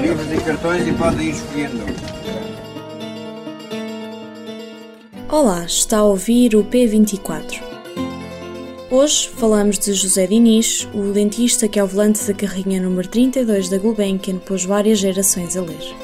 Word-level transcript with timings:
Livros 0.00 0.32
e 0.32 0.44
cartões 0.44 0.86
e 0.86 0.92
podem 0.92 1.28
ir 1.28 1.30
escolhendo. 1.30 1.84
Olá, 5.30 5.64
está 5.64 5.98
a 5.98 6.04
ouvir 6.04 6.54
o 6.54 6.64
P24. 6.64 7.60
Hoje 8.90 9.28
falamos 9.28 9.78
de 9.78 9.94
José 9.94 10.26
Diniz, 10.26 10.86
o 10.92 11.12
dentista 11.12 11.66
que 11.66 11.80
ao 11.80 11.88
volante 11.88 12.22
da 12.26 12.34
carrinha 12.34 12.82
número 12.82 13.08
32 13.08 13.70
da 13.70 13.78
Gulbenkian 13.78 14.38
pôs 14.38 14.64
várias 14.64 14.98
gerações 14.98 15.56
a 15.56 15.62
ler. 15.62 15.96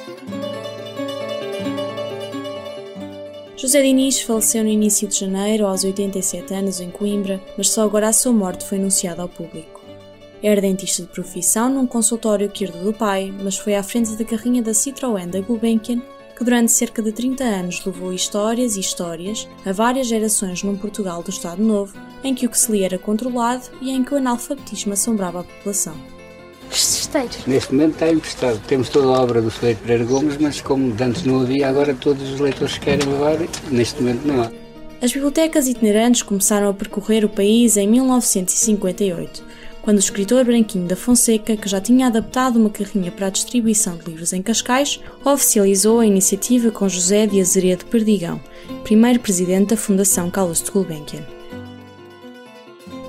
José 3.56 3.82
Diniz 3.82 4.22
faleceu 4.22 4.64
no 4.64 4.70
início 4.70 5.06
de 5.06 5.18
janeiro, 5.18 5.66
aos 5.66 5.84
87 5.84 6.54
anos, 6.54 6.80
em 6.80 6.90
Coimbra, 6.90 7.38
mas 7.58 7.68
só 7.68 7.82
agora 7.82 8.08
a 8.08 8.12
sua 8.12 8.32
morte 8.32 8.64
foi 8.64 8.78
anunciada 8.78 9.20
ao 9.20 9.28
público. 9.28 9.77
Era 10.42 10.60
dentista 10.60 11.02
de 11.02 11.08
profissão 11.08 11.68
num 11.68 11.86
consultório 11.86 12.48
que 12.48 12.64
herdou 12.64 12.84
do 12.84 12.92
pai, 12.92 13.34
mas 13.42 13.58
foi 13.58 13.74
à 13.74 13.82
frente 13.82 14.12
da 14.12 14.24
carrinha 14.24 14.62
da 14.62 14.72
Citroën 14.72 15.26
da 15.28 15.40
Gulbenkian 15.40 16.00
que 16.38 16.44
durante 16.44 16.70
cerca 16.70 17.02
de 17.02 17.10
30 17.10 17.42
anos 17.42 17.84
levou 17.84 18.12
histórias 18.12 18.76
e 18.76 18.80
histórias 18.80 19.48
a 19.66 19.72
várias 19.72 20.06
gerações 20.06 20.62
num 20.62 20.76
Portugal 20.76 21.20
do 21.20 21.30
Estado 21.30 21.60
Novo, 21.60 21.98
em 22.22 22.32
que 22.32 22.46
o 22.46 22.48
que 22.48 22.56
se 22.56 22.70
lia 22.70 22.86
era 22.86 22.98
controlado 22.98 23.64
e 23.82 23.90
em 23.90 24.04
que 24.04 24.14
o 24.14 24.18
analfabetismo 24.18 24.92
assombrava 24.92 25.40
a 25.40 25.42
população. 25.42 25.96
Neste 27.44 27.72
momento 27.72 27.94
está 27.94 28.08
emprestado. 28.08 28.60
Temos 28.68 28.88
toda 28.88 29.08
a 29.08 29.20
obra 29.20 29.42
do 29.42 29.50
Freire 29.50 29.80
Pereira 29.80 30.04
Gomes, 30.04 30.36
mas 30.38 30.60
como 30.60 30.94
antes 31.02 31.24
não 31.24 31.40
havia, 31.40 31.68
agora 31.68 31.92
todos 31.92 32.30
os 32.30 32.38
leitores 32.38 32.78
querem 32.78 33.04
levar, 33.08 33.36
neste 33.72 34.00
momento 34.00 34.24
não 34.24 34.42
há. 34.42 34.52
As 35.02 35.12
bibliotecas 35.12 35.66
itinerantes 35.66 36.22
começaram 36.22 36.68
a 36.68 36.74
percorrer 36.74 37.24
o 37.24 37.28
país 37.28 37.76
em 37.76 37.88
1958 37.88 39.47
quando 39.82 39.96
o 39.96 40.00
escritor 40.00 40.44
Branquinho 40.44 40.86
da 40.86 40.96
Fonseca, 40.96 41.56
que 41.56 41.68
já 41.68 41.80
tinha 41.80 42.06
adaptado 42.06 42.56
uma 42.56 42.70
carrinha 42.70 43.10
para 43.10 43.28
a 43.28 43.30
distribuição 43.30 43.96
de 43.96 44.04
livros 44.04 44.32
em 44.32 44.42
Cascais, 44.42 45.00
oficializou 45.24 46.00
a 46.00 46.06
iniciativa 46.06 46.70
com 46.70 46.88
José 46.88 47.26
de 47.26 47.40
Azeredo 47.40 47.86
Perdigão, 47.86 48.40
primeiro 48.84 49.20
presidente 49.20 49.70
da 49.70 49.76
Fundação 49.76 50.30
Carlos 50.30 50.62
de 50.62 50.70
Gulbenkian. 50.70 51.22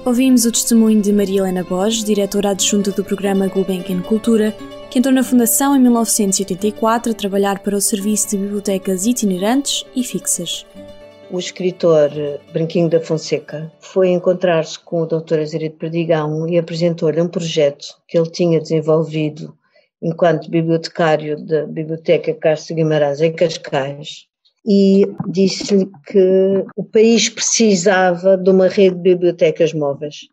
Ouvimos 0.05 0.45
o 0.45 0.51
testemunho 0.51 1.01
de 1.01 1.11
Maria 1.11 1.41
Helena 1.41 1.63
Borges, 1.63 2.03
diretora 2.03 2.51
adjunta 2.51 2.91
do 2.91 3.03
programa 3.03 3.47
Gulbenkian 3.47 4.01
Cultura, 4.01 4.55
que 4.89 4.97
entrou 4.97 5.13
na 5.13 5.23
Fundação 5.23 5.75
em 5.75 5.79
1984 5.79 7.11
a 7.11 7.15
trabalhar 7.15 7.59
para 7.59 7.75
o 7.75 7.81
serviço 7.81 8.29
de 8.29 8.37
bibliotecas 8.37 9.05
itinerantes 9.05 9.85
e 9.95 10.03
fixas 10.03 10.65
o 11.31 11.37
escritor 11.37 12.09
Branquinho 12.51 12.89
da 12.89 12.99
Fonseca 12.99 13.71
foi 13.79 14.09
encontrar-se 14.09 14.79
com 14.79 15.01
o 15.01 15.05
Dr. 15.05 15.39
Azeredo 15.39 15.75
Perdigão 15.75 16.47
e 16.47 16.57
apresentou-lhe 16.57 17.21
um 17.21 17.27
projeto 17.27 17.85
que 18.07 18.17
ele 18.17 18.29
tinha 18.29 18.59
desenvolvido 18.59 19.55
enquanto 20.01 20.49
bibliotecário 20.49 21.45
da 21.45 21.65
Biblioteca 21.65 22.33
Castro 22.33 22.75
Guimarães 22.75 23.21
em 23.21 23.33
Cascais 23.33 24.25
e 24.65 25.05
disse-lhe 25.27 25.89
que 26.07 26.65
o 26.75 26.83
país 26.83 27.29
precisava 27.29 28.37
de 28.37 28.49
uma 28.49 28.67
rede 28.67 28.95
de 28.95 29.01
bibliotecas 29.01 29.73
móveis. 29.73 30.29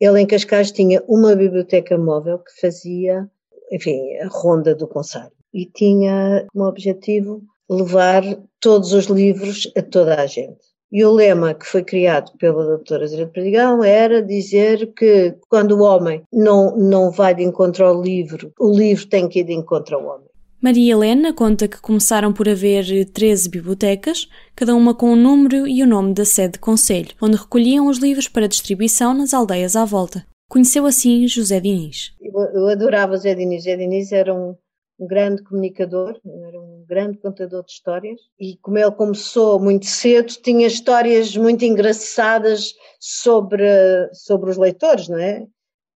Ele 0.00 0.20
em 0.20 0.26
Cascais 0.26 0.70
tinha 0.70 1.02
uma 1.08 1.34
biblioteca 1.34 1.98
móvel 1.98 2.38
que 2.38 2.60
fazia, 2.60 3.28
enfim, 3.72 4.16
a 4.18 4.28
ronda 4.28 4.74
do 4.74 4.86
Conselho 4.86 5.32
e 5.52 5.66
tinha 5.66 6.46
como 6.52 6.66
objetivo 6.66 7.42
levar 7.68 8.22
todos 8.60 8.92
os 8.92 9.06
livros 9.06 9.70
a 9.76 9.82
toda 9.82 10.20
a 10.20 10.26
gente. 10.26 10.58
E 10.90 11.04
o 11.04 11.12
lema 11.12 11.52
que 11.52 11.66
foi 11.66 11.82
criado 11.82 12.30
pela 12.38 12.64
doutora 12.64 13.06
Zé 13.06 13.16
de 13.16 13.26
Perdigão 13.26 13.82
era 13.82 14.22
dizer 14.22 14.92
que 14.94 15.34
quando 15.48 15.72
o 15.72 15.82
homem 15.82 16.22
não, 16.32 16.76
não 16.76 17.10
vai 17.10 17.34
de 17.34 17.42
encontro 17.42 17.84
ao 17.84 18.00
livro, 18.00 18.52
o 18.58 18.72
livro 18.72 19.06
tem 19.06 19.28
que 19.28 19.40
ir 19.40 19.44
de 19.44 19.52
encontro 19.52 19.96
ao 19.96 20.04
homem. 20.06 20.26
Maria 20.62 20.92
Helena 20.92 21.32
conta 21.32 21.68
que 21.68 21.80
começaram 21.80 22.32
por 22.32 22.48
haver 22.48 23.04
13 23.10 23.48
bibliotecas, 23.48 24.26
cada 24.54 24.74
uma 24.74 24.94
com 24.94 25.12
um 25.12 25.16
número 25.16 25.66
e 25.66 25.82
o 25.82 25.86
nome 25.86 26.14
da 26.14 26.24
sede 26.24 26.54
de 26.54 26.58
conselho, 26.60 27.14
onde 27.20 27.36
recolhiam 27.36 27.88
os 27.88 27.98
livros 27.98 28.26
para 28.26 28.48
distribuição 28.48 29.12
nas 29.12 29.34
aldeias 29.34 29.76
à 29.76 29.84
volta. 29.84 30.24
Conheceu 30.48 30.86
assim 30.86 31.26
José 31.26 31.60
Diniz. 31.60 32.12
Eu, 32.20 32.32
eu 32.54 32.68
adorava 32.68 33.16
José 33.16 33.34
Diniz. 33.34 33.64
José 33.64 33.76
Diniz 33.76 34.12
era 34.12 34.32
um, 34.32 34.54
um 34.98 35.06
grande 35.06 35.42
comunicador, 35.42 36.18
era 36.48 36.60
um 36.60 36.84
grande 36.86 37.18
contador 37.18 37.64
de 37.64 37.72
histórias 37.72 38.18
e 38.40 38.56
como 38.58 38.78
ele 38.78 38.90
começou 38.92 39.60
muito 39.60 39.86
cedo, 39.86 40.32
tinha 40.42 40.66
histórias 40.66 41.36
muito 41.36 41.64
engraçadas 41.64 42.74
sobre, 42.98 43.64
sobre 44.12 44.50
os 44.50 44.56
leitores, 44.56 45.08
não 45.08 45.18
é? 45.18 45.46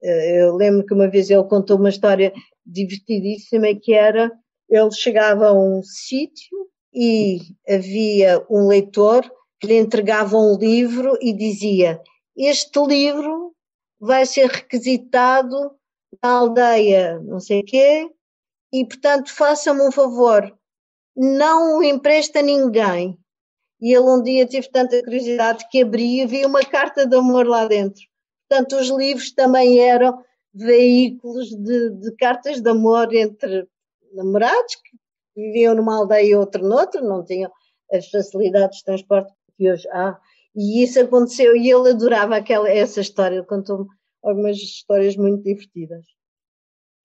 Eh, 0.04 0.42
eu 0.42 0.56
lembro 0.56 0.86
que 0.86 0.94
uma 0.94 1.08
vez 1.08 1.30
ele 1.30 1.44
contou 1.44 1.78
uma 1.78 1.90
história 1.90 2.34
divertidíssima 2.66 3.68
que 3.76 3.94
era, 3.94 4.32
ele 4.70 4.92
chegava 4.92 5.48
a 5.48 5.54
um 5.54 5.82
sítio 5.84 6.68
e 6.94 7.40
havia 7.70 8.44
um 8.50 8.68
leitor 8.68 9.30
que 9.60 9.68
lhe 9.68 9.78
entregava 9.78 10.38
um 10.38 10.58
livro 10.58 11.18
e 11.22 11.34
dizia, 11.34 12.02
este 12.36 12.80
livro 12.86 13.54
vai 14.00 14.26
ser 14.26 14.48
requisitado 14.48 15.72
na 16.24 16.30
aldeia 16.30 17.20
não 17.20 17.40
sei 17.40 17.64
quê, 17.64 18.10
e, 18.72 18.86
portanto, 18.86 19.34
faça-me 19.34 19.82
um 19.82 19.92
favor, 19.92 20.56
não 21.16 21.78
o 21.78 21.84
empresta 21.84 22.40
a 22.40 22.44
ninguém. 22.44 23.18
E 23.80 23.94
ele 23.94 24.06
um 24.06 24.22
dia 24.22 24.48
teve 24.48 24.70
tanta 24.70 25.02
curiosidade 25.04 25.68
que 25.70 25.82
abria 25.84 26.24
e 26.24 26.28
via 26.28 26.48
uma 26.48 26.62
carta 26.62 27.06
de 27.06 27.16
amor 27.16 27.46
lá 27.46 27.68
dentro. 27.68 28.02
Portanto, 28.50 28.76
os 28.76 28.90
livros 28.90 29.32
também 29.32 29.80
eram 29.80 30.24
veículos 30.54 31.50
de, 31.50 31.92
de 31.92 32.16
cartas 32.16 32.60
de 32.60 32.70
amor 32.70 33.14
entre 33.14 33.68
namorados 34.14 34.76
que 34.76 34.98
viviam 35.36 35.76
numa 35.76 35.98
aldeia 35.98 36.32
e 36.32 36.36
outro 36.36 36.68
noutra, 36.68 37.02
não 37.02 37.24
tinham 37.24 37.52
as 37.92 38.10
facilidades 38.10 38.80
de 38.80 38.86
transporte 38.86 39.32
que 39.56 39.72
hoje 39.72 39.88
há. 39.90 40.20
E 40.56 40.84
isso 40.84 41.00
aconteceu 41.00 41.56
e 41.56 41.70
ele 41.70 41.92
adorava 41.92 42.36
aquela, 42.36 42.68
essa 42.68 43.00
história, 43.00 43.36
ele 43.36 43.46
contou-me 43.46 43.86
algumas 44.24 44.58
histórias 44.58 45.16
muito 45.16 45.44
divertidas 45.44 46.17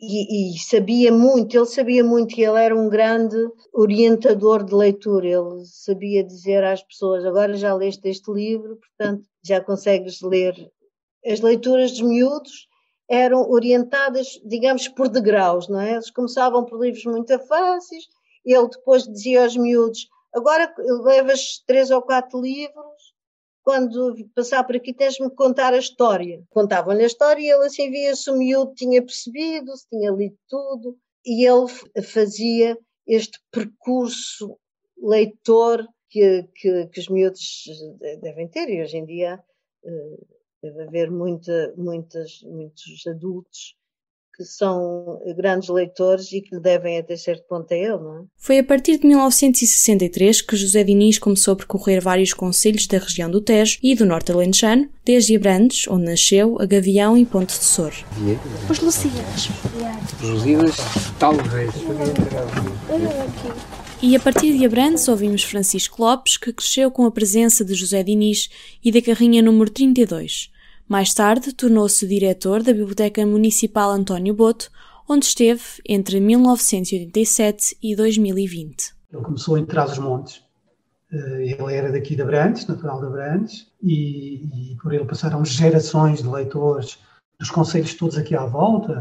e, 0.02 0.54
e, 0.54 0.58
sabia 0.58 1.12
muito, 1.12 1.56
ele 1.56 1.66
sabia 1.66 2.02
muito 2.02 2.36
e 2.36 2.44
ele 2.44 2.60
era 2.60 2.74
um 2.74 2.88
grande 2.88 3.36
orientador 3.72 4.64
de 4.64 4.74
leitura, 4.74 5.28
ele 5.28 5.64
sabia 5.64 6.24
dizer 6.24 6.64
às 6.64 6.82
pessoas, 6.82 7.24
agora 7.24 7.54
já 7.54 7.72
leste 7.72 8.08
este 8.08 8.32
livro, 8.32 8.76
portanto 8.76 9.22
já 9.44 9.60
consegues 9.60 10.20
ler. 10.20 10.54
As 11.24 11.40
leituras 11.40 11.92
dos 11.92 12.00
miúdos 12.00 12.66
eram 13.08 13.48
orientadas, 13.48 14.40
digamos, 14.44 14.88
por 14.88 15.08
degraus, 15.08 15.68
não 15.68 15.78
é? 15.78 15.92
Eles 15.92 16.10
começavam 16.10 16.64
por 16.64 16.82
livros 16.82 17.04
muito 17.04 17.38
fáceis, 17.46 18.04
ele 18.44 18.68
depois 18.68 19.04
dizia 19.04 19.44
aos 19.44 19.56
miúdos, 19.56 20.08
agora 20.34 20.74
levas 21.04 21.62
três 21.64 21.92
ou 21.92 22.02
quatro 22.02 22.40
livros, 22.40 22.91
quando 23.62 24.16
passar 24.34 24.64
por 24.64 24.76
aqui 24.76 24.92
tens-me 24.92 25.30
contar 25.30 25.72
a 25.72 25.78
história. 25.78 26.42
Contavam-lhe 26.50 27.02
a 27.02 27.06
história 27.06 27.40
e 27.40 27.50
ele 27.50 27.66
assim 27.66 27.90
via 27.90 28.14
se 28.14 28.30
o 28.30 28.36
miúdo 28.36 28.74
tinha 28.74 29.00
percebido, 29.02 29.76
se 29.76 29.88
tinha 29.88 30.10
lido 30.10 30.36
tudo, 30.48 30.98
e 31.24 31.46
ele 31.46 31.68
fazia 32.02 32.76
este 33.06 33.38
percurso 33.50 34.58
leitor 34.98 35.86
que, 36.08 36.42
que, 36.54 36.86
que 36.86 37.00
os 37.00 37.08
miúdos 37.08 37.64
devem 38.20 38.48
ter, 38.48 38.68
e 38.68 38.82
hoje 38.82 38.98
em 38.98 39.04
dia 39.04 39.42
eh, 39.84 40.18
deve 40.62 40.82
haver 40.82 41.10
muita, 41.10 41.74
muitas, 41.76 42.42
muitos 42.42 43.06
adultos 43.06 43.76
que 44.42 44.48
são 44.48 45.20
grandes 45.36 45.68
leitores 45.68 46.32
e 46.32 46.40
que 46.40 46.58
devem 46.58 46.98
até 46.98 47.16
certo 47.16 47.44
ponto 47.48 47.72
a 47.72 47.76
ele, 47.76 47.98
não 47.98 48.18
é? 48.18 48.22
Foi 48.36 48.58
a 48.58 48.64
partir 48.64 48.98
de 48.98 49.06
1963 49.06 50.42
que 50.42 50.56
José 50.56 50.82
Diniz 50.82 51.18
começou 51.18 51.54
a 51.54 51.56
percorrer 51.56 52.00
vários 52.00 52.32
concelhos 52.32 52.86
da 52.86 52.98
região 52.98 53.30
do 53.30 53.40
Tejo 53.40 53.78
e 53.82 53.94
do 53.94 54.04
Norte 54.04 54.32
Alentejano, 54.32 54.88
desde 55.04 55.36
Abrantes, 55.36 55.86
onde 55.88 56.04
nasceu, 56.04 56.56
a 56.60 56.66
Gavião 56.66 57.16
e 57.16 57.24
Ponte 57.24 57.58
de 57.58 57.64
Sor. 57.64 57.92
Os 58.68 58.80
Lusíadas. 58.80 59.48
Os 60.20 60.28
Lusíadas, 60.28 60.76
talvez. 61.18 61.72
E 64.02 64.16
a 64.16 64.20
partir 64.20 64.56
de 64.58 64.64
Abrantes 64.64 65.06
ouvimos 65.06 65.44
Francisco 65.44 66.02
Lopes, 66.02 66.36
que 66.36 66.52
cresceu 66.52 66.90
com 66.90 67.06
a 67.06 67.10
presença 67.10 67.64
de 67.64 67.74
José 67.74 68.02
Diniz 68.02 68.48
e 68.84 68.90
da 68.90 69.00
carrinha 69.00 69.40
número 69.40 69.70
32. 69.70 70.50
Mais 70.88 71.14
tarde, 71.14 71.52
tornou-se 71.52 72.06
diretor 72.06 72.62
da 72.62 72.72
Biblioteca 72.72 73.24
Municipal 73.24 73.90
António 73.90 74.34
Boto, 74.34 74.70
onde 75.08 75.26
esteve 75.26 75.62
entre 75.88 76.20
1987 76.20 77.76
e 77.82 77.96
2020. 77.96 78.94
Ele 79.12 79.22
começou 79.22 79.58
em 79.58 79.64
Trás-os-Montes. 79.64 80.42
Eh, 81.12 81.56
ele 81.58 81.74
era 81.74 81.92
daqui 81.92 82.16
de 82.16 82.22
Abrantes, 82.22 82.66
natural 82.66 83.00
de 83.00 83.06
Abrantes, 83.06 83.66
e, 83.82 84.72
e 84.72 84.76
por 84.76 84.92
ele 84.92 85.04
passaram 85.04 85.44
gerações 85.44 86.22
de 86.22 86.28
leitores 86.28 86.98
dos 87.38 87.50
conselhos 87.50 87.94
todos 87.94 88.16
aqui 88.16 88.34
à 88.34 88.46
volta. 88.46 88.92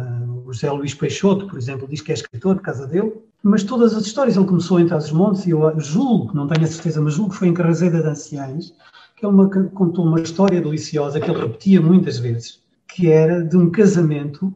O 0.46 0.52
José 0.52 0.70
Luís 0.72 0.94
Peixoto, 0.94 1.48
por 1.48 1.58
exemplo, 1.58 1.88
diz 1.88 2.02
que 2.02 2.12
é 2.12 2.16
escritor 2.16 2.56
de 2.56 2.62
casa 2.62 2.88
dele. 2.88 3.14
Mas 3.44 3.64
todas 3.64 3.94
as 3.96 4.06
histórias, 4.06 4.36
ele 4.36 4.46
começou 4.46 4.80
em 4.80 4.88
Trás-os-Montes, 4.88 5.46
e 5.48 5.52
eu 5.52 5.80
julgo, 5.80 6.34
não 6.34 6.48
tenho 6.48 6.66
a 6.66 6.68
certeza, 6.68 7.02
mas 7.02 7.14
julgo 7.14 7.32
que 7.32 7.38
foi 7.38 7.48
em 7.48 7.54
Carrazeda 7.54 8.02
de 8.02 8.08
Anciães, 8.08 8.74
que 9.50 9.58
ele 9.58 9.70
contou 9.70 10.06
uma 10.06 10.20
história 10.20 10.60
deliciosa 10.60 11.20
que 11.20 11.30
ele 11.30 11.42
repetia 11.42 11.82
muitas 11.82 12.18
vezes, 12.18 12.62
que 12.88 13.10
era 13.10 13.44
de 13.44 13.56
um 13.56 13.70
casamento 13.70 14.54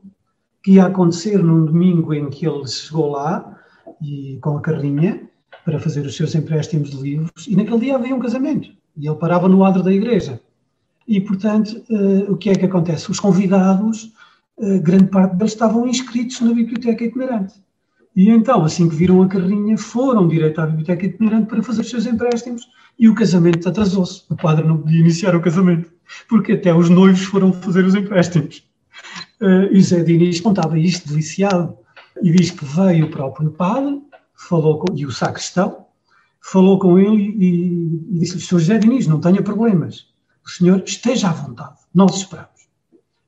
que 0.64 0.74
ia 0.74 0.86
acontecer 0.86 1.38
num 1.38 1.66
domingo 1.66 2.14
em 2.14 2.30
que 2.30 2.48
ele 2.48 2.68
chegou 2.68 3.12
lá, 3.12 3.60
e 4.02 4.38
com 4.42 4.58
a 4.58 4.62
carrinha, 4.62 5.30
para 5.64 5.80
fazer 5.80 6.06
os 6.06 6.16
seus 6.16 6.34
empréstimos 6.34 6.90
de 6.90 6.98
livros, 6.98 7.48
e 7.48 7.56
naquele 7.56 7.80
dia 7.80 7.96
havia 7.96 8.16
um 8.16 8.20
casamento, 8.20 8.70
e 8.98 9.08
ele 9.08 9.16
parava 9.18 9.48
no 9.48 9.64
adro 9.64 9.84
da 9.84 9.94
igreja. 9.94 10.42
E, 11.08 11.22
portanto, 11.22 11.84
uh, 11.90 12.32
o 12.32 12.38
que 12.38 12.50
é 12.50 12.56
que 12.56 12.66
acontece? 12.66 13.12
Os 13.12 13.20
convidados, 13.20 14.12
uh, 14.58 14.80
grande 14.82 15.06
parte 15.06 15.36
deles 15.36 15.54
estavam 15.54 15.88
inscritos 15.88 16.42
na 16.42 16.54
biblioteca 16.54 17.04
itinerante. 17.04 17.54
E 18.16 18.30
então, 18.30 18.64
assim 18.64 18.88
que 18.88 18.96
viram 18.96 19.22
a 19.22 19.28
carrinha, 19.28 19.78
foram 19.78 20.28
direto 20.28 20.62
à 20.62 20.66
biblioteca 20.66 21.06
itinerante 21.06 21.48
para 21.48 21.62
fazer 21.62 21.82
os 21.82 21.90
seus 21.90 22.06
empréstimos 22.06 22.66
e 22.98 23.10
o 23.10 23.16
casamento 23.16 23.68
atrasou-se. 23.68 24.24
O 24.30 24.36
padre 24.36 24.66
não 24.66 24.78
podia 24.78 25.02
iniciar 25.02 25.36
o 25.36 25.42
casamento, 25.42 25.92
porque 26.30 26.54
até 26.54 26.74
os 26.74 26.90
noivos 26.90 27.24
foram 27.24 27.52
fazer 27.52 27.84
os 27.84 27.94
empréstimos. 27.94 28.64
Uh, 29.42 29.68
e 29.72 29.82
Zé 29.82 30.02
Diniz 30.02 30.40
contava 30.40 30.80
isto 30.80 31.10
deliciado 31.10 31.78
e 32.22 32.32
diz 32.32 32.52
que 32.52 32.64
veio 32.64 33.08
o 33.08 33.12
próprio 33.12 33.52
padre, 33.52 34.02
falou 34.34 34.80
com, 34.80 34.96
e 34.96 35.06
o 35.06 35.12
sacristão, 35.12 35.86
falou 36.42 36.80
com 36.80 36.98
ele 36.98 37.36
e, 37.38 38.16
e 38.16 38.20
disse-lhe, 38.20 38.42
Sr. 38.42 38.60
José 38.60 38.78
Diniz, 38.78 39.08
não 39.08 39.20
tenha 39.20 39.42
problemas, 39.42 40.08
o 40.46 40.50
senhor 40.50 40.82
esteja 40.86 41.30
à 41.30 41.34
vontade, 41.34 41.76
nós 41.94 42.16
esperamos. 42.16 42.55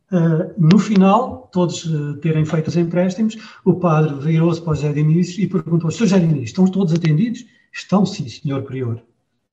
Uh, 0.09 0.54
no 0.57 0.80
final, 0.80 1.50
todos 1.51 1.86
uh, 1.86 2.15
terem 2.18 2.45
feito 2.45 2.69
os 2.69 2.77
empréstimos, 2.77 3.36
o 3.65 3.74
padre 3.74 4.15
virou-se 4.19 4.62
para 4.62 4.71
o 4.71 4.75
José 4.75 4.94
Diniz 4.94 5.38
e 5.38 5.48
perguntou, 5.48 5.92
Sr. 5.92 6.00
José 6.00 6.19
Diniz, 6.19 6.50
estão 6.50 6.65
todos 6.65 6.94
atendidos? 6.94 7.45
Estão 7.74 8.06
sim, 8.06 8.27
senhor 8.30 8.63
prior. 8.63 9.01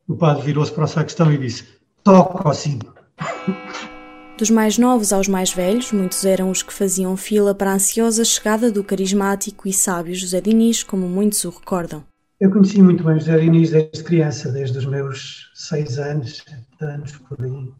O 0.07 0.15
padre 0.15 0.45
virou-se 0.45 0.73
para 0.73 0.85
o 0.85 0.89
sacristão 0.89 1.33
e 1.33 1.39
disse, 1.39 1.65
toca 2.05 2.49
ao 2.49 2.55
sino. 2.55 2.95
Dos 4.39 4.51
mais 4.51 4.79
novos 4.79 5.13
aos 5.13 5.29
mais 5.29 5.53
velhos, 5.53 5.93
muitos 5.93 6.25
eram 6.25 6.51
os 6.51 6.61
que 6.61 6.73
faziam 6.73 7.17
fila 7.17 7.55
para 7.55 7.71
a 7.71 7.75
ansiosa 7.75 8.25
chegada 8.25 8.71
do 8.71 8.83
carismático 8.83 9.69
e 9.69 9.73
sábio 9.73 10.15
José 10.15 10.41
Diniz, 10.41 10.83
como 10.83 11.09
muitos 11.09 11.45
o 11.45 11.51
recordam. 11.51 12.05
Eu 12.41 12.51
conheci 12.51 12.83
muito 12.83 13.05
bem 13.05 13.19
José 13.19 13.39
Diniz 13.39 13.71
desde 13.71 14.03
criança, 14.03 14.51
desde 14.51 14.79
os 14.79 14.87
meus 14.87 15.53
seis 15.55 15.99
anos, 15.99 16.39
sete 16.39 16.85
anos, 16.85 17.13
por 17.29 17.41
aí, 17.45 17.73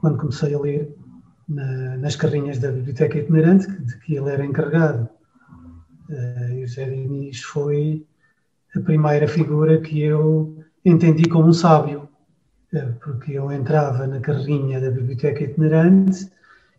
quando 0.00 0.18
comecei 0.18 0.54
a 0.54 0.60
ler 0.60 0.96
na, 1.48 1.96
nas 1.96 2.16
carrinhas 2.16 2.58
da 2.58 2.72
Biblioteca 2.72 3.18
Itinerante, 3.18 3.70
de 3.70 3.98
que 3.98 4.16
ele 4.16 4.30
era 4.30 4.44
encarregado. 4.44 5.08
Uh, 6.08 6.60
José 6.66 6.84
Diniz 6.88 7.42
foi 7.42 8.04
a 8.74 8.80
primeira 8.80 9.26
figura 9.26 9.80
que 9.80 10.00
eu 10.00 10.58
entendi 10.84 11.28
como 11.28 11.48
um 11.48 11.52
sábio, 11.52 12.08
uh, 12.72 12.92
porque 13.02 13.32
eu 13.32 13.50
entrava 13.50 14.06
na 14.06 14.20
carrinha 14.20 14.80
da 14.80 14.90
Biblioteca 14.90 15.44
Itinerante 15.44 16.30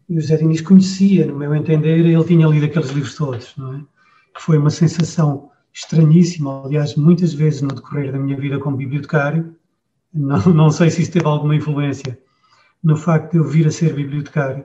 e 0.09 0.17
o 0.17 0.21
José 0.21 0.37
Diniz 0.37 0.61
conhecia, 0.61 1.25
no 1.25 1.35
meu 1.35 1.53
entender, 1.55 1.99
ele 1.99 2.23
tinha 2.23 2.47
lido 2.47 2.65
aqueles 2.65 2.89
livros 2.89 3.15
todos, 3.15 3.53
não 3.57 3.73
é? 3.73 3.81
Foi 4.39 4.57
uma 4.57 4.69
sensação 4.69 5.49
estranhíssima, 5.73 6.63
aliás, 6.65 6.95
muitas 6.95 7.33
vezes 7.33 7.61
no 7.61 7.69
decorrer 7.69 8.11
da 8.11 8.19
minha 8.19 8.37
vida 8.37 8.59
como 8.59 8.77
bibliotecário, 8.77 9.55
não, 10.13 10.39
não 10.53 10.71
sei 10.71 10.89
se 10.89 11.01
isso 11.01 11.11
teve 11.11 11.25
alguma 11.25 11.55
influência 11.55 12.17
no 12.87 12.95
facto 12.95 13.33
de 13.33 13.37
eu 13.37 13.43
vir 13.43 13.67
a 13.67 13.71
ser 13.71 13.93
bibliotecário. 13.93 14.63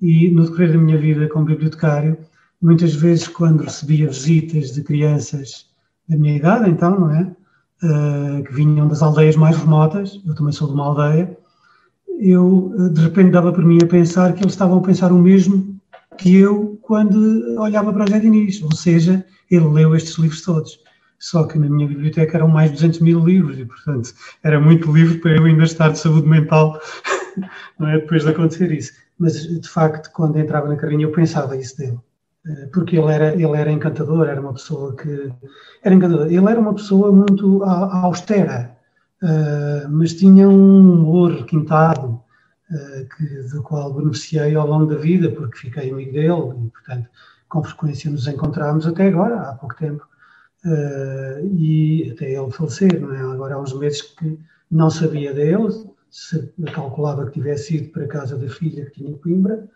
E 0.00 0.30
no 0.30 0.44
decorrer 0.44 0.72
da 0.72 0.78
minha 0.78 0.96
vida 0.96 1.28
como 1.28 1.46
bibliotecário, 1.46 2.16
muitas 2.62 2.94
vezes 2.94 3.26
quando 3.26 3.64
recebia 3.64 4.06
visitas 4.06 4.72
de 4.72 4.82
crianças 4.82 5.66
da 6.08 6.16
minha 6.16 6.36
idade, 6.36 6.70
então, 6.70 7.00
não 7.00 7.10
é? 7.10 7.36
Uh, 7.82 8.42
que 8.44 8.54
vinham 8.54 8.88
das 8.88 9.02
aldeias 9.02 9.36
mais 9.36 9.56
remotas, 9.56 10.22
eu 10.24 10.34
também 10.34 10.52
sou 10.52 10.68
de 10.68 10.74
uma 10.74 10.86
aldeia, 10.86 11.36
eu 12.20 12.72
uh, 12.74 12.88
de 12.88 13.02
repente 13.02 13.32
dava 13.32 13.52
por 13.52 13.64
mim 13.64 13.78
a 13.82 13.86
pensar 13.86 14.32
que 14.32 14.42
eles 14.42 14.54
estavam 14.54 14.78
a 14.78 14.82
pensar 14.82 15.12
o 15.12 15.18
mesmo 15.18 15.78
que 16.16 16.36
eu 16.36 16.78
quando 16.82 17.60
olhava 17.60 17.92
para 17.92 18.06
José 18.06 18.20
Diniz, 18.20 18.62
ou 18.62 18.74
seja, 18.74 19.26
ele 19.50 19.66
leu 19.66 19.94
estes 19.94 20.16
livros 20.16 20.40
todos. 20.40 20.78
Só 21.18 21.44
que 21.44 21.58
na 21.58 21.68
minha 21.68 21.88
biblioteca 21.88 22.36
eram 22.36 22.48
mais 22.48 22.70
de 22.70 22.76
200 22.76 23.00
mil 23.00 23.24
livros 23.24 23.58
e, 23.58 23.64
portanto, 23.64 24.12
era 24.42 24.60
muito 24.60 24.92
livro 24.92 25.18
para 25.20 25.36
eu 25.36 25.44
ainda 25.44 25.64
estar 25.64 25.90
de 25.90 25.98
saúde 25.98 26.28
mental, 26.28 26.78
não 27.78 27.88
é? 27.88 27.98
Depois 27.98 28.22
de 28.24 28.30
acontecer 28.30 28.72
isso. 28.72 28.92
Mas, 29.18 29.42
de 29.46 29.68
facto, 29.68 30.10
quando 30.12 30.38
entrava 30.38 30.68
na 30.68 30.76
carrinha, 30.76 31.04
eu 31.06 31.12
pensava 31.12 31.56
isso 31.56 31.76
dele. 31.78 31.98
Eh, 32.46 32.68
porque 32.72 32.96
ele 32.98 33.12
era, 33.12 33.34
ele 33.34 33.56
era 33.56 33.70
encantador, 33.70 34.28
era 34.28 34.40
uma 34.40 34.52
pessoa 34.52 34.94
que. 34.96 35.32
Era 35.82 35.94
encantador. 35.94 36.26
Ele 36.26 36.50
era 36.50 36.60
uma 36.60 36.74
pessoa 36.74 37.12
muito 37.12 37.62
austera, 37.64 38.76
eh, 39.22 39.86
mas 39.88 40.14
tinha 40.14 40.48
um 40.48 40.92
humor 40.92 41.32
requintado, 41.32 42.20
eh, 42.70 43.06
que, 43.16 43.24
do 43.54 43.62
qual 43.62 43.92
beneficiei 43.94 44.54
ao 44.54 44.66
longo 44.66 44.86
da 44.86 44.96
vida, 44.96 45.30
porque 45.30 45.58
fiquei 45.58 45.90
amigo 45.90 46.12
dele 46.12 46.66
e, 46.66 46.70
portanto, 46.70 47.08
com 47.48 47.62
frequência 47.62 48.10
nos 48.10 48.26
encontramos 48.26 48.86
até 48.86 49.08
agora, 49.08 49.40
há 49.40 49.54
pouco 49.54 49.76
tempo, 49.76 50.06
uh, 50.64 51.46
e 51.46 52.10
até 52.12 52.32
ele 52.32 52.50
falecer, 52.50 53.00
não 53.00 53.14
é? 53.14 53.20
Agora 53.20 53.54
há 53.54 53.60
uns 53.60 53.72
meses 53.72 54.02
que 54.02 54.38
não 54.70 54.90
sabia 54.90 55.32
dele, 55.32 55.68
se 56.10 56.52
calculava 56.72 57.26
que 57.26 57.32
tivesse 57.32 57.76
ido 57.76 57.90
para 57.90 58.04
a 58.04 58.08
casa 58.08 58.36
da 58.36 58.48
filha 58.48 58.86
que 58.86 58.92
tinha 58.92 59.10
em 59.10 59.18
Coimbra, 59.18 59.68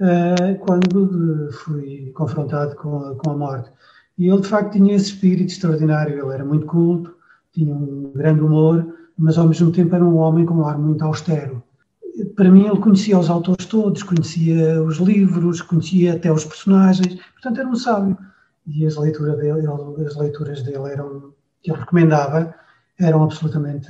uh, 0.00 0.58
quando 0.60 1.50
fui 1.52 2.10
confrontado 2.14 2.76
com 2.76 3.30
a, 3.30 3.36
morte. 3.36 3.70
E 4.18 4.28
ele, 4.28 4.40
de 4.40 4.48
facto, 4.48 4.72
tinha 4.72 4.94
esse 4.94 5.06
espírito 5.06 5.50
extraordinário, 5.50 6.18
ele 6.18 6.34
era 6.34 6.44
muito 6.44 6.66
culto, 6.66 7.14
tinha 7.52 7.74
um 7.74 8.12
grande 8.14 8.40
humor, 8.40 8.94
mas 9.18 9.38
ao 9.38 9.48
mesmo 9.48 9.72
tempo 9.72 9.94
era 9.94 10.04
um 10.04 10.16
homem 10.16 10.46
com 10.46 10.54
um 10.54 10.66
ar 10.66 10.78
muito 10.78 11.04
austero 11.04 11.62
para 12.36 12.50
mim 12.50 12.66
ele 12.66 12.78
conhecia 12.78 13.18
os 13.18 13.30
autores 13.30 13.66
todos, 13.66 14.02
conhecia 14.02 14.82
os 14.82 14.98
livros, 14.98 15.60
conhecia 15.62 16.14
até 16.14 16.30
os 16.30 16.44
personagens, 16.44 17.20
portanto 17.32 17.60
era 17.60 17.68
um 17.68 17.74
sábio. 17.74 18.16
E 18.66 18.86
as 18.86 18.96
leituras 18.96 19.38
dele, 19.38 19.66
as 20.06 20.16
leituras 20.16 20.62
dele 20.62 20.90
eram, 20.90 21.32
que 21.62 21.70
ele 21.70 21.80
recomendava 21.80 22.54
eram 22.98 23.24
absolutamente 23.24 23.88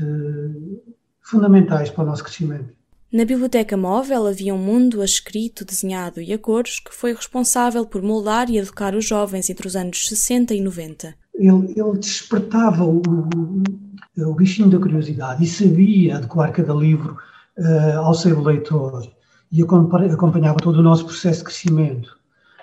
fundamentais 1.22 1.90
para 1.90 2.04
o 2.04 2.06
nosso 2.06 2.24
crescimento. 2.24 2.72
Na 3.12 3.26
biblioteca 3.26 3.76
móvel 3.76 4.26
havia 4.26 4.54
um 4.54 4.58
mundo 4.58 5.02
a 5.02 5.04
escrito, 5.04 5.66
desenhado 5.66 6.18
e 6.18 6.32
a 6.32 6.38
cores 6.38 6.80
que 6.80 6.94
foi 6.94 7.12
responsável 7.12 7.84
por 7.84 8.00
moldar 8.00 8.48
e 8.48 8.56
educar 8.56 8.94
os 8.94 9.06
jovens 9.06 9.50
entre 9.50 9.66
os 9.66 9.76
anos 9.76 10.08
60 10.08 10.54
e 10.54 10.62
90. 10.62 11.14
Ele, 11.34 11.74
ele 11.76 11.98
despertava 11.98 12.84
o, 12.84 13.02
o, 14.16 14.34
bichinho 14.34 14.70
da 14.70 14.78
curiosidade 14.78 15.44
e 15.44 15.46
sabia 15.46 16.16
adequar 16.16 16.52
cada 16.52 16.72
livro 16.72 17.18
uh, 17.58 17.98
ao 17.98 18.14
ser 18.14 18.34
leitor 18.38 19.06
e 19.50 19.62
acompanhava 19.62 20.56
todo 20.56 20.78
o 20.78 20.82
nosso 20.82 21.04
processo 21.04 21.40
de 21.40 21.44
crescimento. 21.44 22.16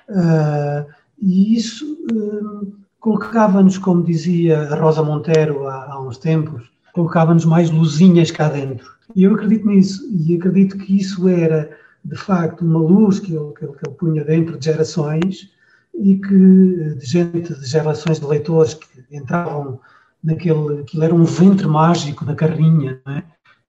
Uh, 0.09 0.91
e 1.21 1.55
isso 1.55 1.95
uh, 2.11 2.73
colocava-nos, 2.99 3.77
como 3.77 4.03
dizia 4.03 4.61
a 4.61 4.75
Rosa 4.75 5.03
Monteiro 5.03 5.67
há, 5.67 5.93
há 5.93 6.01
uns 6.01 6.17
tempos, 6.17 6.71
colocava-nos 6.93 7.45
mais 7.45 7.69
luzinhas 7.69 8.31
cá 8.31 8.49
dentro. 8.49 8.91
E 9.15 9.23
eu 9.23 9.33
acredito 9.33 9.67
nisso, 9.67 10.07
e 10.11 10.35
acredito 10.35 10.77
que 10.77 10.97
isso 10.97 11.27
era, 11.27 11.69
de 12.03 12.15
facto, 12.15 12.63
uma 12.63 12.79
luz 12.79 13.19
que 13.19 13.35
ele, 13.35 13.51
que 13.53 13.65
ele, 13.65 13.73
que 13.73 13.87
ele 13.87 13.95
punha 13.95 14.23
dentro 14.23 14.57
de 14.57 14.65
gerações 14.65 15.51
e 15.95 16.15
que 16.17 16.95
de 16.95 17.05
gente, 17.05 17.53
de 17.53 17.65
gerações 17.65 18.19
de 18.19 18.25
leitores 18.25 18.75
que 18.75 18.87
entravam 19.11 19.79
naquele, 20.23 20.81
aquilo 20.81 21.03
era 21.03 21.15
um 21.15 21.23
ventre 21.23 21.67
mágico 21.67 22.25
da 22.25 22.35
carrinha, 22.35 23.01
não 23.05 23.13
é? 23.13 23.23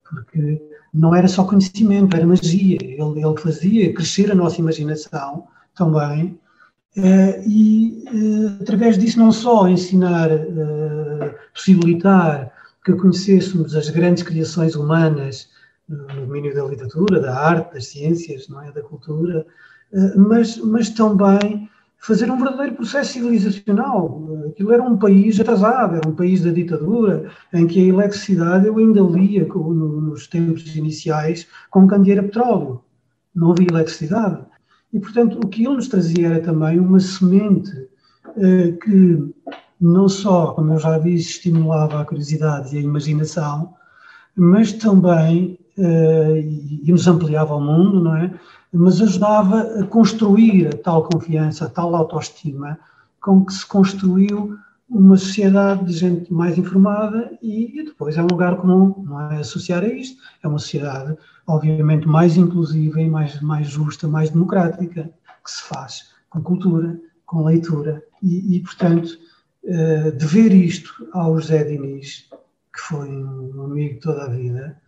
porque 0.08 0.62
não 0.92 1.14
era 1.14 1.28
só 1.28 1.44
conhecimento, 1.44 2.16
era 2.16 2.26
magia. 2.26 2.78
Ele, 2.82 3.24
ele 3.24 3.38
fazia 3.38 3.94
crescer 3.94 4.30
a 4.30 4.34
nossa 4.34 4.60
imaginação 4.60 5.44
também, 5.74 6.38
eh, 6.96 7.42
e 7.46 8.04
eh, 8.08 8.62
através 8.62 8.98
disso 8.98 9.18
não 9.18 9.30
só 9.30 9.68
ensinar, 9.68 10.30
eh, 10.30 11.34
possibilitar 11.54 12.49
que 12.84 12.92
conhecêssemos 12.94 13.74
as 13.74 13.88
grandes 13.90 14.22
criações 14.22 14.74
humanas 14.74 15.48
no 15.88 16.06
domínio 16.06 16.54
da 16.54 16.64
literatura, 16.64 17.20
da 17.20 17.36
arte, 17.36 17.74
das 17.74 17.86
ciências, 17.86 18.48
não 18.48 18.62
é, 18.62 18.70
da 18.72 18.82
cultura, 18.82 19.44
mas, 20.16 20.56
mas 20.58 20.90
também 20.90 21.68
fazer 22.00 22.30
um 22.30 22.38
verdadeiro 22.38 22.76
processo 22.76 23.12
civilizacional. 23.12 24.46
Aquilo 24.48 24.72
era 24.72 24.82
um 24.82 24.96
país 24.96 25.38
atrasado, 25.38 25.96
era 25.96 26.08
um 26.08 26.14
país 26.14 26.42
da 26.42 26.50
ditadura, 26.50 27.30
em 27.52 27.66
que 27.66 27.80
a 27.80 27.94
eletricidade 27.94 28.66
eu 28.66 28.78
ainda 28.78 29.00
lia 29.00 29.46
nos 29.46 30.26
tempos 30.26 30.74
iniciais 30.74 31.46
com 31.70 31.86
candeeiro 31.86 32.22
a 32.22 32.24
petróleo. 32.24 32.80
Não 33.34 33.52
havia 33.52 33.68
eletricidade. 33.70 34.44
E, 34.92 34.98
portanto, 34.98 35.38
o 35.44 35.48
que 35.48 35.64
ele 35.64 35.76
nos 35.76 35.88
trazia 35.88 36.28
era 36.28 36.40
também 36.40 36.80
uma 36.80 36.98
semente 36.98 37.70
uh, 38.26 38.76
que 38.82 39.32
não 39.80 40.08
só, 40.08 40.48
como 40.48 40.74
eu 40.74 40.78
já 40.78 40.98
disse, 40.98 41.30
estimulava 41.30 42.00
a 42.00 42.04
curiosidade 42.04 42.74
e 42.74 42.78
a 42.78 42.82
imaginação, 42.82 43.74
mas 44.36 44.72
também 44.72 45.58
uh, 45.78 46.36
e 46.36 46.90
nos 46.90 47.06
ampliava 47.06 47.54
o 47.54 47.60
mundo, 47.60 48.00
não 48.00 48.16
é? 48.16 48.32
Mas 48.72 49.00
ajudava 49.00 49.62
a 49.80 49.86
construir 49.86 50.68
a 50.68 50.76
tal 50.76 51.04
confiança, 51.04 51.64
a 51.64 51.68
tal 51.68 51.94
autoestima 51.94 52.78
com 53.20 53.44
que 53.44 53.52
se 53.52 53.66
construiu 53.66 54.56
uma 54.88 55.16
sociedade 55.16 55.84
de 55.84 55.92
gente 55.92 56.32
mais 56.32 56.58
informada 56.58 57.30
e, 57.40 57.80
e, 57.80 57.84
depois 57.84 58.16
é 58.16 58.22
um 58.22 58.26
lugar 58.26 58.56
comum, 58.56 59.04
não 59.06 59.30
é 59.30 59.38
associar 59.38 59.84
a 59.84 59.88
isto, 59.88 60.20
é 60.42 60.48
uma 60.48 60.58
sociedade 60.58 61.16
obviamente 61.46 62.06
mais 62.06 62.36
inclusiva 62.36 63.00
e 63.00 63.08
mais, 63.08 63.40
mais 63.40 63.68
justa, 63.68 64.08
mais 64.08 64.30
democrática, 64.30 65.10
que 65.44 65.50
se 65.50 65.62
faz 65.62 66.10
com 66.28 66.42
cultura, 66.42 66.98
com 67.26 67.44
leitura 67.44 68.02
e, 68.22 68.56
e 68.56 68.60
portanto, 68.60 69.10
uh, 69.64 70.12
dever 70.12 70.52
isto 70.52 71.08
ao 71.12 71.38
José 71.38 71.64
Diniz, 71.64 72.28
que 72.72 72.80
foi 72.80 73.08
um 73.08 73.64
amigo 73.64 74.00
toda 74.00 74.24
a 74.24 74.28
vida, 74.28 74.80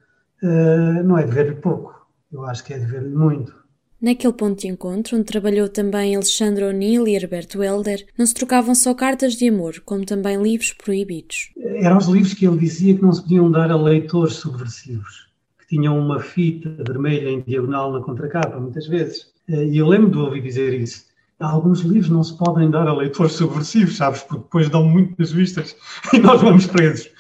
uh, 0.43 1.03
não 1.05 1.19
é 1.19 1.25
dever-lhe 1.25 1.57
pouco, 1.57 2.07
eu 2.33 2.45
acho 2.45 2.65
que 2.65 2.75
é 2.75 2.79
dever-lhe 2.79 3.15
muito. 3.15 3.63
Naquele 4.01 4.33
ponto 4.33 4.61
de 4.61 4.67
encontro, 4.67 5.17
onde 5.17 5.27
trabalhou 5.27 5.69
também 5.69 6.17
Alexandre 6.17 6.65
O'Neill 6.65 7.07
e 7.07 7.15
Herberto 7.15 7.63
Helder, 7.63 8.05
não 8.19 8.27
se 8.27 8.35
trocavam 8.35 8.75
só 8.75 8.93
cartas 8.95 9.35
de 9.35 9.49
amor, 9.49 9.81
como 9.85 10.05
também 10.05 10.43
livros 10.43 10.73
proibidos. 10.73 11.53
Eram 11.57 11.99
os 11.99 12.09
livros 12.09 12.35
que 12.35 12.45
ele 12.45 12.59
dizia 12.59 12.97
que 12.97 13.03
não 13.03 13.13
se 13.13 13.23
podiam 13.23 13.49
dar 13.49 13.71
a 13.71 13.77
leitores 13.77 14.35
subversivos, 14.35 15.29
que 15.61 15.69
tinham 15.69 15.97
uma 15.97 16.19
fita 16.19 16.69
vermelha 16.85 17.29
em 17.29 17.43
diagonal 17.43 17.93
na 17.93 18.01
contracapa, 18.01 18.59
muitas 18.59 18.89
vezes. 18.89 19.31
E 19.49 19.79
eu 19.79 19.87
lembro 19.87 20.11
de 20.11 20.19
ouvir 20.19 20.43
dizer 20.43 20.75
isso. 20.75 21.05
Alguns 21.43 21.81
livros 21.81 22.09
não 22.09 22.23
se 22.23 22.37
podem 22.37 22.71
dar 22.71 22.87
a 22.87 22.95
leitores 22.95 23.33
subversivos, 23.33 23.97
sabes, 23.97 24.23
porque 24.23 24.45
depois 24.45 24.69
dão 24.69 24.85
muitas 24.85 25.33
vistas 25.33 25.77
e 26.15 26.19
nós 26.19 26.41
vamos 26.41 26.67
presos. 26.67 27.11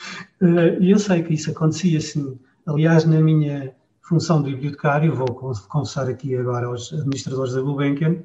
E 0.80 0.90
eu 0.90 0.98
sei 0.98 1.22
que 1.22 1.34
isso 1.34 1.50
acontecia 1.50 1.98
assim. 1.98 2.38
Aliás, 2.66 3.04
na 3.04 3.20
minha 3.20 3.74
função 4.02 4.42
de 4.42 4.50
bibliotecário, 4.50 5.14
vou 5.14 5.26
confessar 5.26 6.08
aqui 6.08 6.36
agora 6.36 6.66
aos 6.66 6.92
administradores 6.92 7.54
da 7.54 7.60
Gulbenkian, 7.60 8.18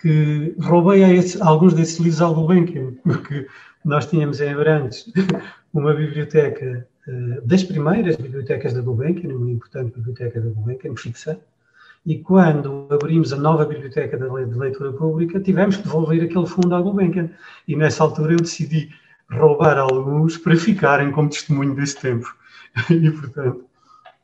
que 0.00 0.54
roubei 0.60 1.02
alguns 1.40 1.72
desses 1.72 1.98
livros 1.98 2.20
ao 2.20 2.34
Gulbenkian, 2.34 2.92
porque 3.04 3.46
nós 3.84 4.06
tínhamos 4.06 4.40
em 4.40 4.52
Abrantes 4.52 5.10
uma 5.72 5.94
biblioteca 5.94 6.86
uh, 7.08 7.46
das 7.46 7.62
primeiras 7.62 8.16
bibliotecas 8.16 8.74
da 8.74 8.80
Gulbenkian, 8.80 9.34
uma 9.34 9.50
importante 9.50 9.94
biblioteca 9.94 10.40
da 10.40 10.50
Gulbenkian, 10.50 10.96
fixa, 10.96 11.38
e 12.06 12.18
quando 12.18 12.86
abrimos 12.90 13.32
a 13.32 13.36
nova 13.36 13.64
biblioteca 13.64 14.18
de 14.18 14.58
leitura 14.58 14.92
pública, 14.92 15.40
tivemos 15.40 15.76
que 15.76 15.84
devolver 15.84 16.22
aquele 16.22 16.46
fundo 16.46 16.74
à 16.74 16.80
Gulbenkian. 16.80 17.30
E 17.66 17.74
nessa 17.74 18.04
altura 18.04 18.34
eu 18.34 18.40
decidi 18.40 18.90
roubar 19.30 19.78
alguns 19.78 20.36
para 20.36 20.54
ficarem 20.54 21.10
como 21.10 21.30
testemunho 21.30 21.74
desse 21.74 22.00
tempo. 22.00 22.26
E, 22.90 23.08
portanto, 23.08 23.64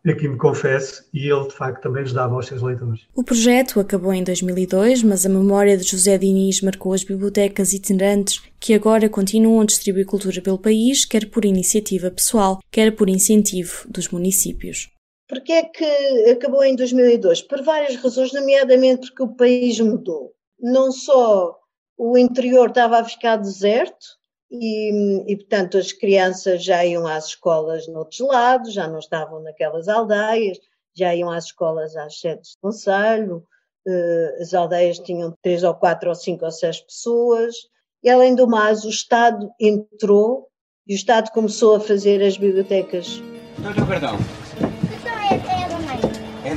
aqui 0.05 0.27
me 0.27 0.37
confesso, 0.37 1.05
e 1.15 1.31
ele 1.31 1.47
de 1.47 1.55
facto 1.55 1.83
também 1.83 2.03
ajudava 2.03 2.35
aos 2.35 2.47
seus 2.47 2.61
leitores. 2.61 3.07
O 3.15 3.23
projeto 3.23 3.79
acabou 3.79 4.13
em 4.13 4.25
2002, 4.25 5.05
mas 5.05 5.25
a 5.25 5.29
memória 5.29 5.77
de 5.77 5.85
José 5.85 6.19
Diniz 6.19 6.61
marcou 6.61 6.93
as 6.93 7.05
bibliotecas 7.05 7.73
itinerantes 7.73 8.43
que 8.59 8.75
agora 8.75 9.09
continuam 9.09 9.61
a 9.61 9.65
distribuir 9.65 10.05
cultura 10.05 10.43
pelo 10.43 10.59
país, 10.59 11.05
quer 11.05 11.31
por 11.31 11.45
iniciativa 11.45 12.11
pessoal, 12.11 12.59
quer 12.73 12.91
por 12.97 13.09
incentivo 13.09 13.87
dos 13.89 14.09
municípios. 14.09 14.91
Porquê 15.31 15.53
é 15.53 15.63
que 15.63 15.85
acabou 16.29 16.65
em 16.65 16.75
2002? 16.75 17.43
Por 17.43 17.63
várias 17.63 17.95
razões, 17.95 18.33
nomeadamente 18.33 19.07
porque 19.07 19.23
o 19.23 19.37
país 19.37 19.79
mudou. 19.79 20.35
Não 20.59 20.91
só 20.91 21.57
o 21.97 22.19
interior 22.19 22.71
estava 22.71 22.99
a 22.99 23.05
ficar 23.05 23.37
deserto, 23.37 24.19
e, 24.51 25.23
e, 25.29 25.37
portanto, 25.37 25.79
as 25.79 25.93
crianças 25.93 26.65
já 26.65 26.85
iam 26.85 27.07
às 27.07 27.27
escolas 27.27 27.87
noutros 27.87 28.19
lados, 28.19 28.73
já 28.73 28.89
não 28.89 28.99
estavam 28.99 29.41
naquelas 29.41 29.87
aldeias, 29.87 30.59
já 30.97 31.15
iam 31.15 31.31
às 31.31 31.45
escolas 31.45 31.97
às 31.97 32.19
sedes 32.19 32.51
de 32.51 32.59
conselho, 32.61 33.45
uh, 33.87 34.43
as 34.43 34.53
aldeias 34.53 34.99
tinham 34.99 35.33
três 35.41 35.63
ou 35.63 35.73
quatro 35.75 36.09
ou 36.09 36.15
cinco 36.17 36.45
ou 36.45 36.51
seis 36.51 36.81
pessoas, 36.81 37.55
e 38.03 38.11
além 38.11 38.35
do 38.35 38.49
mais, 38.49 38.83
o 38.85 38.89
Estado 38.89 39.49
entrou 39.61 40.49
e 40.89 40.95
o 40.95 40.97
Estado 40.97 41.31
começou 41.31 41.77
a 41.77 41.81
fazer 41.81 42.21
as 42.21 42.37
bibliotecas. 42.37 43.23
Doutor 43.59 43.87
Perdão. 43.87 44.17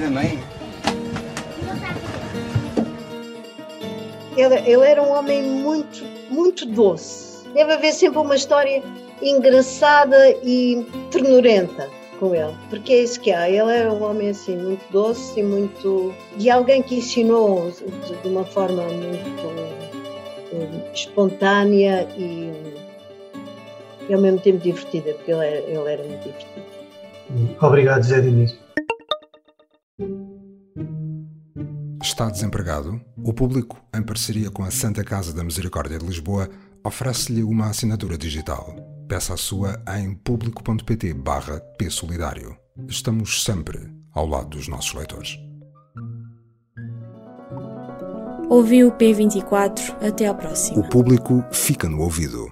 Mãe. 0.10 0.39
Ele, 4.36 4.55
ele 4.69 4.86
era 4.86 5.01
um 5.01 5.12
homem 5.12 5.43
muito, 5.43 6.03
muito 6.29 6.65
doce 6.65 7.33
deve 7.53 7.74
haver 7.74 7.93
sempre 7.93 8.19
uma 8.19 8.36
história 8.36 8.83
engraçada 9.22 10.31
e 10.43 10.86
ternurenta 11.12 11.88
com 12.19 12.36
ele, 12.36 12.53
porque 12.69 12.93
é 12.93 13.03
isso 13.03 13.19
que 13.22 13.31
há. 13.31 13.50
Ele 13.50 13.72
era 13.72 13.91
um 13.91 14.03
homem 14.03 14.29
assim 14.29 14.57
muito 14.57 14.81
doce 14.91 15.39
e 15.39 15.43
muito 15.43 16.13
e 16.38 16.50
alguém 16.50 16.81
que 16.81 16.95
ensinou 16.95 17.72
de 17.72 18.27
uma 18.27 18.43
forma 18.43 18.83
muito 18.83 19.48
um, 20.53 20.93
espontânea 20.93 22.07
e, 22.17 22.51
e, 24.10 24.13
ao 24.13 24.19
mesmo 24.19 24.39
tempo 24.39 24.60
divertida, 24.60 25.13
porque 25.13 25.31
ele 25.31 25.45
era, 25.45 25.57
ele 25.57 25.89
era 25.89 26.03
muito 26.03 26.24
divertido. 26.24 26.74
Obrigado, 27.62 28.03
Zé 28.03 28.22
Diniz. 28.22 28.62
Está 32.03 32.29
desempregado? 32.29 33.00
O 33.15 33.31
público, 33.33 33.81
em 33.95 34.03
parceria 34.03 34.51
com 34.51 34.62
a 34.62 34.69
Santa 34.69 35.05
Casa 35.05 35.33
da 35.33 35.41
Misericórdia 35.41 35.98
de 35.98 36.05
Lisboa, 36.05 36.50
oferece-lhe 36.83 37.41
uma 37.41 37.67
assinatura 37.67 38.17
digital. 38.17 38.75
Peça 39.07 39.33
a 39.33 39.38
sua 39.38 39.81
em 39.98 40.13
público.pt 40.13 41.13
barra 41.13 41.62
Solidário. 41.89 42.57
Estamos 42.89 43.45
sempre 43.45 43.89
ao 44.12 44.27
lado 44.27 44.50
dos 44.50 44.67
nossos 44.67 44.93
leitores. 44.93 45.39
Ouviu 48.50 48.89
o 48.89 48.91
P24. 48.91 49.95
Até 50.05 50.27
à 50.27 50.33
próxima. 50.33 50.79
O 50.79 50.89
público 50.89 51.41
fica 51.53 51.88
no 51.88 52.01
ouvido. 52.01 52.51